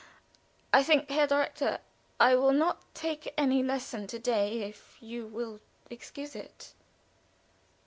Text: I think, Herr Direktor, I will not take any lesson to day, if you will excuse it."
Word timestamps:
I 0.73 0.81
think, 0.81 1.11
Herr 1.11 1.27
Direktor, 1.27 1.77
I 2.19 2.33
will 2.33 2.53
not 2.53 2.81
take 2.95 3.31
any 3.37 3.61
lesson 3.61 4.07
to 4.07 4.17
day, 4.17 4.63
if 4.63 4.97
you 4.99 5.27
will 5.27 5.59
excuse 5.91 6.35
it." 6.35 6.73